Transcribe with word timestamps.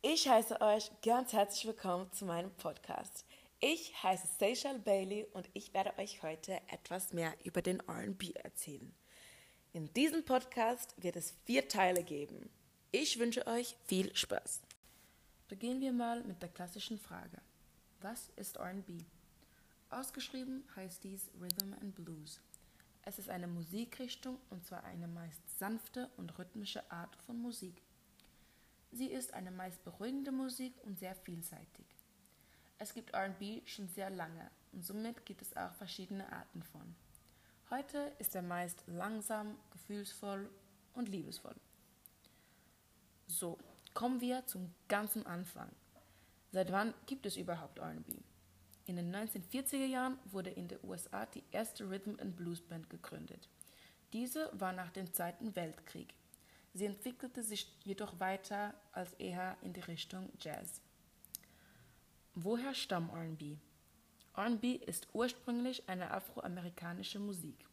Ich 0.00 0.28
heiße 0.28 0.60
euch 0.60 0.92
ganz 1.02 1.32
herzlich 1.32 1.66
willkommen 1.66 2.08
zu 2.12 2.24
meinem 2.24 2.52
Podcast. 2.52 3.24
Ich 3.58 4.00
heiße 4.00 4.28
Seychelle 4.38 4.78
Bailey 4.78 5.26
und 5.32 5.50
ich 5.54 5.74
werde 5.74 5.92
euch 5.98 6.22
heute 6.22 6.52
etwas 6.68 7.12
mehr 7.12 7.34
über 7.42 7.62
den 7.62 7.80
RB 7.80 8.32
erzählen. 8.36 8.94
In 9.72 9.92
diesem 9.94 10.24
Podcast 10.24 10.94
wird 11.02 11.16
es 11.16 11.34
vier 11.44 11.66
Teile 11.66 12.04
geben. 12.04 12.48
Ich 12.92 13.18
wünsche 13.18 13.44
euch 13.48 13.74
viel 13.86 14.14
Spaß. 14.14 14.62
Beginnen 15.48 15.80
wir 15.80 15.92
mal 15.92 16.22
mit 16.22 16.42
der 16.42 16.50
klassischen 16.50 17.00
Frage. 17.00 17.42
Was 18.00 18.30
ist 18.36 18.56
RB? 18.56 19.02
Ausgeschrieben 19.90 20.62
heißt 20.76 21.02
dies 21.02 21.28
Rhythm 21.40 21.72
and 21.72 21.96
Blues. 21.96 22.40
Es 23.02 23.18
ist 23.18 23.30
eine 23.30 23.48
Musikrichtung 23.48 24.38
und 24.50 24.64
zwar 24.64 24.84
eine 24.84 25.08
meist 25.08 25.58
sanfte 25.58 26.08
und 26.16 26.38
rhythmische 26.38 26.88
Art 26.88 27.16
von 27.26 27.42
Musik. 27.42 27.82
Sie 28.90 29.06
ist 29.06 29.34
eine 29.34 29.50
meist 29.50 29.84
beruhigende 29.84 30.32
Musik 30.32 30.74
und 30.84 30.98
sehr 30.98 31.14
vielseitig. 31.14 31.86
Es 32.78 32.94
gibt 32.94 33.14
RB 33.14 33.66
schon 33.66 33.88
sehr 33.88 34.10
lange 34.10 34.50
und 34.72 34.84
somit 34.84 35.26
gibt 35.26 35.42
es 35.42 35.56
auch 35.56 35.72
verschiedene 35.74 36.32
Arten 36.32 36.62
von. 36.62 36.94
Heute 37.70 38.12
ist 38.18 38.34
er 38.34 38.42
meist 38.42 38.82
langsam, 38.86 39.56
gefühlsvoll 39.70 40.48
und 40.94 41.08
liebesvoll. 41.08 41.56
So, 43.26 43.58
kommen 43.92 44.20
wir 44.20 44.46
zum 44.46 44.72
ganzen 44.88 45.26
Anfang. 45.26 45.68
Seit 46.50 46.72
wann 46.72 46.94
gibt 47.06 47.26
es 47.26 47.36
überhaupt 47.36 47.78
RB? 47.78 48.16
In 48.86 48.96
den 48.96 49.14
1940er 49.14 49.84
Jahren 49.84 50.18
wurde 50.24 50.48
in 50.48 50.66
den 50.68 50.78
USA 50.82 51.26
die 51.26 51.44
erste 51.50 51.90
Rhythm 51.90 52.18
and 52.20 52.36
Blues 52.36 52.62
Band 52.62 52.88
gegründet. 52.88 53.50
Diese 54.14 54.50
war 54.58 54.72
nach 54.72 54.90
dem 54.90 55.12
Zweiten 55.12 55.54
Weltkrieg. 55.54 56.14
Sie 56.74 56.86
entwickelte 56.86 57.42
sich 57.42 57.74
jedoch 57.84 58.20
weiter 58.20 58.74
als 58.92 59.12
eher 59.14 59.56
in 59.62 59.72
die 59.72 59.80
Richtung 59.80 60.30
Jazz. 60.38 60.80
Woher 62.34 62.74
stammt 62.74 63.12
RB? 63.12 63.58
RB 64.36 64.64
ist 64.86 65.08
ursprünglich 65.12 65.88
eine 65.88 66.10
afroamerikanische 66.12 67.18
Musik. 67.18 67.66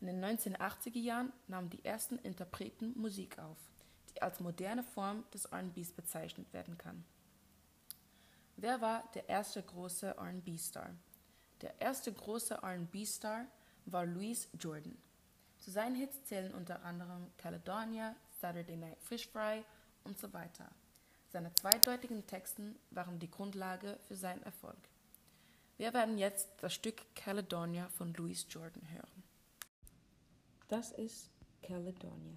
In 0.00 0.08
den 0.08 0.24
1980er 0.24 0.98
Jahren 0.98 1.32
nahmen 1.46 1.70
die 1.70 1.84
ersten 1.84 2.18
Interpreten 2.18 2.92
Musik 2.98 3.38
auf, 3.38 3.58
die 4.12 4.20
als 4.22 4.40
moderne 4.40 4.82
Form 4.82 5.24
des 5.32 5.50
RBs 5.52 5.92
bezeichnet 5.92 6.52
werden 6.52 6.76
kann. 6.76 7.04
Wer 8.56 8.80
war 8.80 9.08
der 9.14 9.28
erste 9.28 9.62
große 9.62 10.16
RB-Star? 10.18 10.90
Der 11.60 11.80
erste 11.80 12.12
große 12.12 12.58
RB-Star 12.62 13.46
war 13.86 14.04
Louis 14.04 14.48
Jordan. 14.58 14.96
Zu 15.66 15.72
seinen 15.72 15.96
Hits 15.96 16.22
zählen 16.22 16.54
unter 16.54 16.84
anderem 16.84 17.26
Caledonia, 17.38 18.14
Saturday 18.40 18.76
Night 18.76 19.02
Fish 19.02 19.26
Fry 19.26 19.64
und 20.04 20.16
so 20.16 20.32
weiter. 20.32 20.70
Seine 21.32 21.52
zweideutigen 21.54 22.24
Texten 22.24 22.76
waren 22.92 23.18
die 23.18 23.28
Grundlage 23.28 23.98
für 24.06 24.14
seinen 24.14 24.44
Erfolg. 24.44 24.78
Wir 25.76 25.92
werden 25.92 26.18
jetzt 26.18 26.46
das 26.60 26.72
Stück 26.72 27.02
Caledonia 27.16 27.88
von 27.88 28.14
Louis 28.14 28.46
Jordan 28.48 28.88
hören. 28.92 29.24
Das 30.68 30.92
ist 30.92 31.30
Caledonia. 31.64 32.36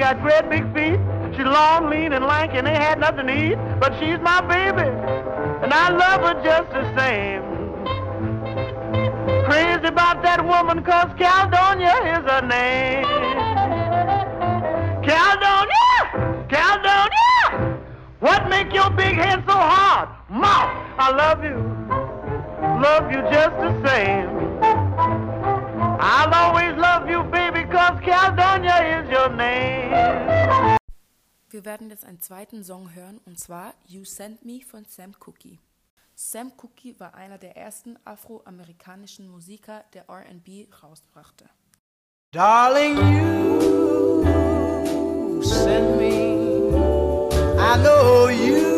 Got 0.00 0.18
great 0.22 0.48
big 0.48 0.64
feet. 0.72 0.98
She's 1.36 1.44
long, 1.44 1.90
lean, 1.90 2.14
and 2.14 2.24
lank, 2.24 2.52
and 2.54 2.66
ain't 2.66 2.82
had 2.82 2.98
nothing 2.98 3.26
to 3.26 3.36
eat. 3.36 3.58
But 3.78 3.92
she's 4.00 4.18
my 4.20 4.40
baby, 4.40 4.88
and 5.62 5.72
I 5.72 5.90
love 5.90 6.22
her 6.24 6.42
just 6.42 6.70
the 6.72 6.84
same. 6.98 7.42
Crazy 9.44 9.86
about 9.86 10.22
that 10.22 10.42
woman, 10.42 10.82
cause 10.82 11.12
Caledonia 11.18 11.92
is 12.16 12.24
her 12.32 12.40
name. 12.48 13.04
Caledonia! 15.04 16.46
Caledonia! 16.48 17.78
What 18.20 18.48
make 18.48 18.72
your 18.72 18.90
big 18.90 19.14
head 19.14 19.44
so 19.46 19.52
hard? 19.52 20.08
Mouth, 20.30 20.72
I 20.98 21.10
love 21.12 21.44
you. 21.44 21.58
Love 22.80 23.12
you 23.12 23.20
just 23.30 23.54
the 23.60 23.72
same. 23.86 24.28
I'll 26.00 26.32
always 26.32 26.69
Caledonia 27.70 29.00
is 29.00 29.08
your 29.10 29.28
name. 29.28 30.76
Wir 31.50 31.64
werden 31.64 31.88
jetzt 31.90 32.04
einen 32.04 32.20
zweiten 32.20 32.62
Song 32.64 32.94
hören 32.94 33.20
und 33.26 33.38
zwar 33.38 33.74
You 33.86 34.04
Sent 34.04 34.44
Me 34.44 34.60
von 34.60 34.84
Sam 34.84 35.14
Cooke. 35.18 35.58
Sam 36.14 36.52
Cooke 36.56 36.98
war 36.98 37.14
einer 37.14 37.38
der 37.38 37.56
ersten 37.56 37.96
afroamerikanischen 38.04 39.28
Musiker, 39.28 39.84
der 39.94 40.04
RB 40.08 40.68
rausbrachte. 40.82 41.48
Darling, 42.32 42.96
you 44.22 45.42
sent 45.42 45.96
me. 45.96 47.28
I 47.58 47.76
know 47.82 48.28
you 48.28 48.69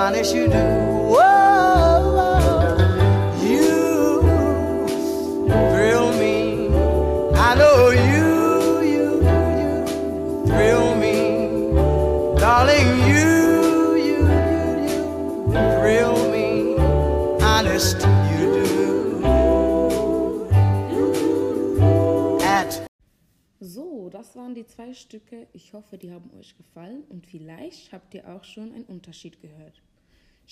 honest 0.00 0.34
you 0.34 0.48
do. 0.48 0.90
das 24.30 24.36
waren 24.36 24.54
die 24.54 24.66
zwei 24.66 24.92
Stücke. 24.92 25.48
Ich 25.52 25.72
hoffe, 25.72 25.98
die 25.98 26.12
haben 26.12 26.30
euch 26.38 26.56
gefallen 26.56 27.04
und 27.08 27.26
vielleicht 27.26 27.92
habt 27.92 28.14
ihr 28.14 28.28
auch 28.28 28.44
schon 28.44 28.72
einen 28.72 28.84
Unterschied 28.84 29.40
gehört. 29.40 29.82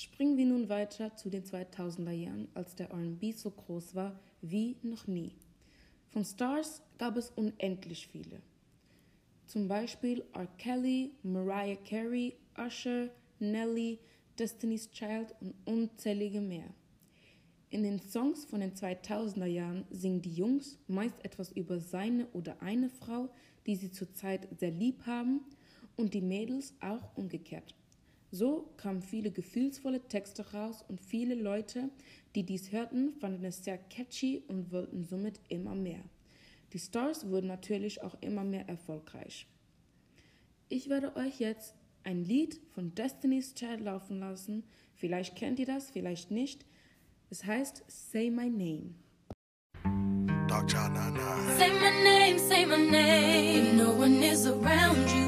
Springen 0.00 0.36
wir 0.36 0.46
nun 0.46 0.68
weiter 0.68 1.16
zu 1.16 1.28
den 1.28 1.42
2000er 1.42 2.12
Jahren, 2.12 2.46
als 2.54 2.76
der 2.76 2.88
RB 2.94 3.34
so 3.34 3.50
groß 3.50 3.96
war 3.96 4.16
wie 4.42 4.76
noch 4.80 5.08
nie. 5.08 5.32
Von 6.10 6.24
Stars 6.24 6.82
gab 6.98 7.16
es 7.16 7.30
unendlich 7.30 8.06
viele. 8.06 8.40
Zum 9.46 9.66
Beispiel 9.66 10.24
R. 10.34 10.46
Kelly, 10.56 11.10
Mariah 11.24 11.74
Carey, 11.84 12.36
Usher, 12.56 13.10
Nelly, 13.40 13.98
Destiny's 14.38 14.88
Child 14.92 15.34
und 15.40 15.54
unzählige 15.64 16.40
mehr. 16.40 16.72
In 17.70 17.82
den 17.82 17.98
Songs 17.98 18.44
von 18.44 18.60
den 18.60 18.74
2000er 18.74 19.46
Jahren 19.46 19.84
singen 19.90 20.22
die 20.22 20.32
Jungs 20.32 20.78
meist 20.86 21.24
etwas 21.24 21.50
über 21.50 21.80
seine 21.80 22.28
oder 22.34 22.62
eine 22.62 22.88
Frau, 22.88 23.30
die 23.66 23.74
sie 23.74 23.90
zurzeit 23.90 24.46
sehr 24.60 24.70
lieb 24.70 25.06
haben, 25.06 25.40
und 25.96 26.14
die 26.14 26.20
Mädels 26.20 26.72
auch 26.80 27.16
umgekehrt. 27.16 27.74
So 28.30 28.72
kamen 28.76 29.02
viele 29.02 29.30
gefühlsvolle 29.30 30.06
Texte 30.06 30.52
raus 30.52 30.84
und 30.86 31.00
viele 31.00 31.34
Leute, 31.34 31.88
die 32.34 32.44
dies 32.44 32.72
hörten, 32.72 33.12
fanden 33.14 33.44
es 33.44 33.64
sehr 33.64 33.78
catchy 33.78 34.42
und 34.48 34.70
wollten 34.70 35.04
somit 35.04 35.40
immer 35.48 35.74
mehr. 35.74 36.02
Die 36.74 36.78
Stars 36.78 37.28
wurden 37.28 37.46
natürlich 37.46 38.02
auch 38.02 38.16
immer 38.20 38.44
mehr 38.44 38.68
erfolgreich. 38.68 39.46
Ich 40.68 40.90
werde 40.90 41.16
euch 41.16 41.40
jetzt 41.40 41.74
ein 42.04 42.24
Lied 42.24 42.60
von 42.74 42.94
Destiny's 42.94 43.54
Child 43.54 43.80
laufen 43.80 44.18
lassen. 44.20 44.64
Vielleicht 44.94 45.34
kennt 45.36 45.58
ihr 45.58 45.66
das, 45.66 45.90
vielleicht 45.90 46.30
nicht. 46.30 46.66
Es 47.30 47.44
heißt 47.44 47.84
Say 47.86 48.30
My 48.30 48.50
Name. 48.50 48.94
Dog 50.48 50.66
Child 50.66 50.94
99. 50.94 51.58
Say 51.58 51.70
my 51.72 51.90
name, 52.02 52.38
say 52.38 52.64
my 52.64 52.76
name. 52.76 53.76
No 53.76 53.92
one 53.92 54.22
is 54.22 54.46
around 54.46 54.96
you, 55.10 55.27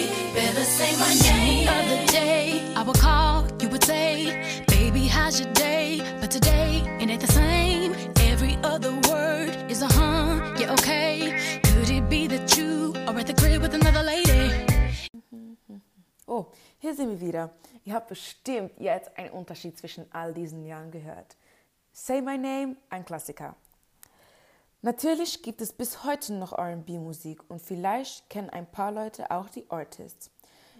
Sind 17.01 17.19
wir 17.19 17.27
wieder. 17.27 17.49
Ihr 17.83 17.95
habt 17.95 18.09
bestimmt 18.09 18.79
jetzt 18.79 19.17
einen 19.17 19.31
Unterschied 19.31 19.75
zwischen 19.75 20.05
all 20.13 20.35
diesen 20.35 20.63
Jahren 20.63 20.91
gehört. 20.91 21.35
Say 21.91 22.21
My 22.21 22.37
Name, 22.37 22.75
ein 22.91 23.03
Klassiker. 23.03 23.55
Natürlich 24.83 25.41
gibt 25.41 25.61
es 25.61 25.73
bis 25.73 26.03
heute 26.03 26.33
noch 26.33 26.53
RB-Musik 26.53 27.49
und 27.49 27.59
vielleicht 27.59 28.29
kennen 28.29 28.51
ein 28.51 28.71
paar 28.71 28.91
Leute 28.91 29.31
auch 29.31 29.49
die 29.49 29.67
Artists. 29.71 30.29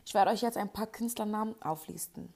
Ich 0.06 0.14
werde 0.14 0.30
euch 0.30 0.44
jetzt 0.44 0.58
ein 0.58 0.72
paar 0.72 0.86
Künstlernamen 0.86 1.60
auflisten. 1.60 2.32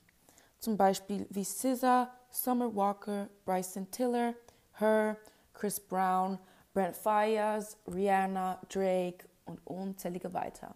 Zum 0.58 0.78
Beispiel 0.78 1.28
wie 1.30 1.44
SZA, 1.44 2.12
Summer 2.32 2.76
Walker, 2.76 3.30
Bryson 3.46 3.90
Tiller, 3.92 4.34
Her, 4.80 5.18
Chris 5.54 5.80
Brown, 5.80 6.40
Brent 6.74 6.98
Fires, 6.98 7.78
Rihanna, 7.88 8.60
Drake 8.68 9.28
und 9.46 9.60
unzählige 9.68 10.34
weiter. 10.34 10.74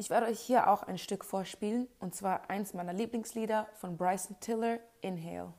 Ich 0.00 0.10
werde 0.10 0.26
euch 0.26 0.38
hier 0.38 0.70
auch 0.70 0.84
ein 0.84 0.96
Stück 0.96 1.24
vorspielen, 1.24 1.88
und 1.98 2.14
zwar 2.14 2.48
eins 2.48 2.72
meiner 2.72 2.92
Lieblingslieder 2.92 3.66
von 3.74 3.96
Bryson 3.96 4.36
Tiller, 4.38 4.78
Inhale. 5.00 5.52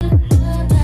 another 0.00 0.82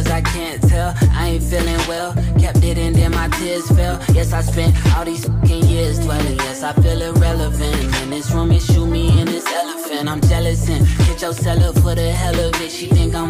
Cause 0.00 0.12
I 0.12 0.22
can't 0.22 0.62
tell. 0.62 0.94
I 1.12 1.28
ain't 1.32 1.42
feeling 1.42 1.76
well. 1.86 2.14
Kept 2.38 2.64
it 2.64 2.78
in, 2.78 2.94
then 2.94 3.10
my 3.10 3.28
tears 3.36 3.68
fell. 3.68 4.00
Yes, 4.14 4.32
I 4.32 4.40
spent 4.40 4.74
all 4.96 5.04
these 5.04 5.26
fucking 5.26 5.64
years 5.66 5.98
dwelling. 5.98 6.38
Yes, 6.38 6.62
I 6.62 6.72
feel 6.72 7.02
irrelevant. 7.02 8.02
In 8.02 8.08
this 8.08 8.30
room, 8.30 8.50
it 8.50 8.62
shoot 8.62 8.86
me 8.86 9.08
in 9.20 9.26
this 9.26 9.44
elephant. 9.46 10.08
I'm 10.08 10.22
jealous 10.22 10.66
and 10.70 10.86
hit 10.86 11.20
your 11.20 11.34
seller 11.34 11.74
for 11.82 11.94
the 11.94 12.12
hell 12.12 12.34
of 12.40 12.58
it. 12.62 12.70
She 12.72 12.86
think 12.86 13.14
I'm. 13.14 13.28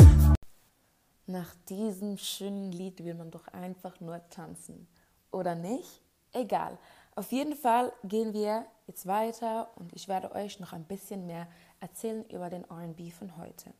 Nach 1.26 1.52
diesem 1.68 2.16
schönen 2.16 2.70
Lied 2.70 3.04
will 3.04 3.14
man 3.14 3.32
doch 3.32 3.48
einfach 3.48 3.98
nur 3.98 4.20
tanzen. 4.30 4.86
Oder 5.32 5.56
nicht? 5.56 6.02
Egal. 6.32 6.78
Auf 7.16 7.32
jeden 7.32 7.56
Fall 7.56 7.92
gehen 8.04 8.32
wir 8.32 8.64
jetzt 8.86 9.08
weiter 9.08 9.72
und 9.74 9.92
ich 9.92 10.06
werde 10.06 10.32
euch 10.36 10.60
noch 10.60 10.72
ein 10.72 10.84
bisschen 10.84 11.26
mehr 11.26 11.48
erzählen 11.80 12.24
über 12.30 12.48
den 12.48 12.64
RB 12.64 13.12
von 13.12 13.36
heute. 13.38 13.72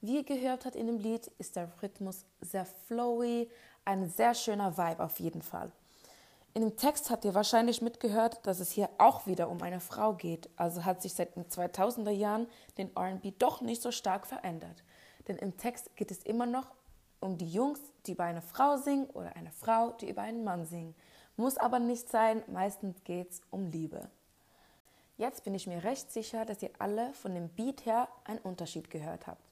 Wie 0.00 0.16
ihr 0.16 0.24
gehört 0.24 0.64
habt 0.64 0.76
in 0.76 0.86
dem 0.86 0.98
Lied, 0.98 1.26
ist 1.38 1.56
der 1.56 1.68
Rhythmus 1.82 2.24
sehr 2.40 2.64
flowy, 2.64 3.50
ein 3.84 4.08
sehr 4.08 4.34
schöner 4.34 4.76
Vibe 4.76 5.02
auf 5.02 5.18
jeden 5.18 5.42
Fall. 5.42 5.72
In 6.54 6.62
dem 6.62 6.76
Text 6.76 7.10
habt 7.10 7.24
ihr 7.24 7.34
wahrscheinlich 7.34 7.82
mitgehört, 7.82 8.38
dass 8.46 8.60
es 8.60 8.70
hier 8.70 8.88
auch 8.98 9.26
wieder 9.26 9.48
um 9.48 9.60
eine 9.60 9.80
Frau 9.80 10.14
geht. 10.14 10.48
Also 10.56 10.84
hat 10.84 11.02
sich 11.02 11.14
seit 11.14 11.34
den 11.36 11.46
2000er 11.46 12.10
Jahren 12.10 12.46
den 12.78 12.90
RB 12.96 13.36
doch 13.38 13.60
nicht 13.60 13.82
so 13.82 13.90
stark 13.90 14.26
verändert. 14.26 14.84
Denn 15.26 15.36
im 15.36 15.56
Text 15.56 15.94
geht 15.96 16.10
es 16.10 16.22
immer 16.22 16.46
noch 16.46 16.74
um 17.20 17.36
die 17.36 17.50
Jungs, 17.50 17.80
die 18.06 18.12
über 18.12 18.24
eine 18.24 18.42
Frau 18.42 18.76
singen 18.76 19.10
oder 19.10 19.34
eine 19.34 19.50
Frau, 19.50 19.90
die 20.00 20.08
über 20.08 20.22
einen 20.22 20.44
Mann 20.44 20.64
singen. 20.64 20.94
Muss 21.36 21.58
aber 21.58 21.80
nicht 21.80 22.08
sein, 22.08 22.42
meistens 22.46 23.02
geht 23.04 23.30
es 23.30 23.42
um 23.50 23.70
Liebe. 23.70 24.08
Jetzt 25.16 25.42
bin 25.42 25.54
ich 25.54 25.66
mir 25.66 25.82
recht 25.82 26.12
sicher, 26.12 26.44
dass 26.44 26.62
ihr 26.62 26.70
alle 26.78 27.12
von 27.14 27.34
dem 27.34 27.48
Beat 27.48 27.84
her 27.84 28.08
einen 28.24 28.38
Unterschied 28.38 28.90
gehört 28.90 29.26
habt. 29.26 29.47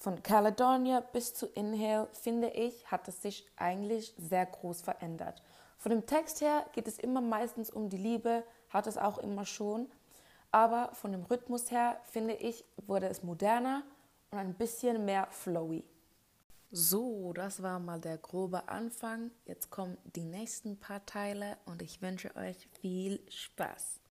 Von 0.00 0.22
Caledonia 0.22 1.00
bis 1.00 1.34
zu 1.34 1.44
Inhale, 1.44 2.08
finde 2.14 2.48
ich, 2.48 2.90
hat 2.90 3.06
es 3.06 3.20
sich 3.20 3.46
eigentlich 3.56 4.14
sehr 4.16 4.46
groß 4.46 4.80
verändert. 4.80 5.42
Von 5.76 5.90
dem 5.90 6.06
Text 6.06 6.40
her 6.40 6.64
geht 6.72 6.88
es 6.88 6.98
immer 6.98 7.20
meistens 7.20 7.68
um 7.68 7.90
die 7.90 7.98
Liebe, 7.98 8.42
hat 8.70 8.86
es 8.86 8.96
auch 8.96 9.18
immer 9.18 9.44
schon. 9.44 9.92
Aber 10.52 10.88
von 10.94 11.12
dem 11.12 11.24
Rhythmus 11.24 11.70
her, 11.70 12.00
finde 12.04 12.32
ich, 12.32 12.64
wurde 12.86 13.08
es 13.08 13.22
moderner 13.22 13.82
und 14.30 14.38
ein 14.38 14.54
bisschen 14.54 15.04
mehr 15.04 15.26
flowy. 15.32 15.84
So, 16.70 17.34
das 17.34 17.62
war 17.62 17.78
mal 17.78 18.00
der 18.00 18.16
grobe 18.16 18.70
Anfang. 18.70 19.30
Jetzt 19.44 19.68
kommen 19.68 19.98
die 20.16 20.24
nächsten 20.24 20.80
paar 20.80 21.04
Teile 21.04 21.58
und 21.66 21.82
ich 21.82 22.00
wünsche 22.00 22.34
euch 22.36 22.70
viel 22.80 23.20
Spaß. 23.28 24.00